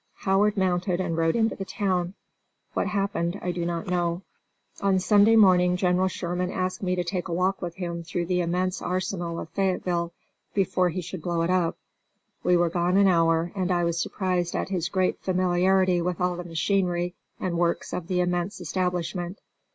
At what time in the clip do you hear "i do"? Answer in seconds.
3.43-3.67